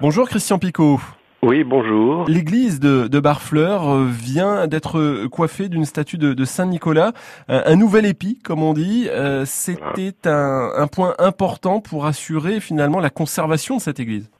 [0.00, 0.98] Bonjour Christian Picot.
[1.40, 2.24] Oui, bonjour.
[2.26, 7.12] L'église de, de Barfleur euh, vient d'être coiffée d'une statue de, Saint-Nicolas,
[7.46, 9.06] un, nouvel épi, comme on dit.
[9.08, 14.32] Euh, c'était un, point important pour assurer finalement la conservation de cette église.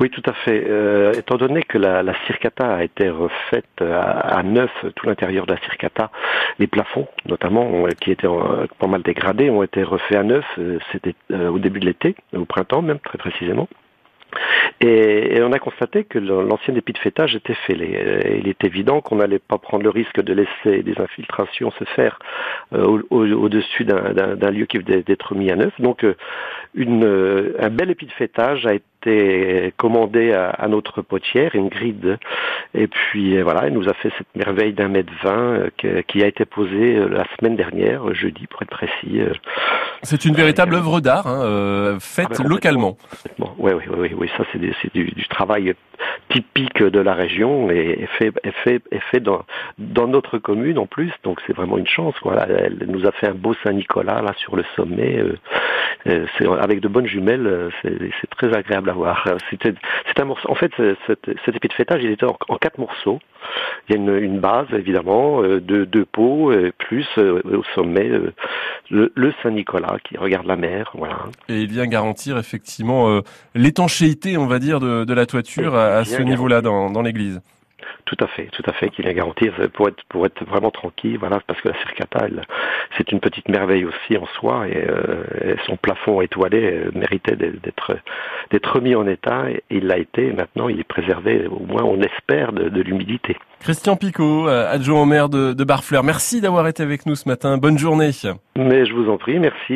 [0.00, 0.64] Oui, tout à fait.
[0.68, 5.52] Euh, étant donné que la, la circata a été refaite à, neuf, tout l'intérieur de
[5.52, 6.10] la circata,
[6.58, 8.26] les plafonds notamment, qui étaient
[8.80, 10.44] pas mal dégradés, ont été refaits à neuf.
[10.90, 13.68] C'était au début de l'été, au printemps même, très précisément.
[14.80, 18.38] Et, on a constaté que l'ancien épi de fêtage était fêlé.
[18.38, 22.18] Il est évident qu'on n'allait pas prendre le risque de laisser des infiltrations se faire
[22.74, 25.72] euh, au-dessus d'un lieu qui venait d'être mis à neuf.
[25.80, 26.14] Donc euh,
[26.74, 32.16] une, euh, un bel épi de fêtage a été commandé à, notre potière, une grille.
[32.74, 35.68] Et puis voilà, elle nous a fait cette merveille d'un mètre vingt
[36.08, 39.20] qui a été posée la semaine dernière, jeudi pour être précis.
[40.02, 42.96] C'est une véritable œuvre d'art, hein, faite ah ben, localement.
[43.58, 45.74] Oui, oui, oui, oui, ça c'est du, du, travail
[46.30, 48.32] typique de la région et, fait,
[48.64, 49.44] fait, fait dans,
[49.78, 52.14] dans notre commune en plus, donc c'est vraiment une chance.
[52.22, 55.18] Voilà, elle nous a fait un beau Saint-Nicolas là sur le sommet.
[55.18, 55.36] Euh,
[56.06, 56.26] euh,
[56.60, 59.26] avec de bonnes jumelles, euh, c'est très agréable à voir.
[59.50, 59.74] C'était
[60.18, 60.50] un morceau.
[60.50, 60.72] En fait,
[61.06, 63.18] cet, cet épée de fêtage, il était en, quatre morceaux.
[63.88, 68.10] Il y a une, une base évidemment, de deux pots, plus au sommet
[68.90, 70.90] le, le Saint-Nicolas qui regarde la mer.
[70.94, 71.18] Voilà.
[71.48, 73.20] Et il vient garantir effectivement
[73.54, 77.40] l'étanchéité, on va dire, de, de la toiture à, ce niveau-là dans, dans l'église.
[78.04, 81.18] Tout à fait, tout à fait, qu'il vient garantir pour être pour être vraiment tranquille,
[81.18, 82.26] voilà, parce que la circata,
[82.96, 87.96] c'est une petite merveille aussi en soi et, euh, son plafond étoilé euh, méritait d'être
[88.50, 90.32] d'être remis en état et il l'a été.
[90.32, 93.36] maintenant, il est préservé, au moins on espère, de, de l'humidité.
[93.60, 97.28] Christian Picot, euh, adjoint au maire de, de Barfleur, merci d'avoir été avec nous ce
[97.28, 97.58] matin.
[97.58, 98.10] Bonne journée.
[98.56, 99.74] Mais je vous en prie, merci.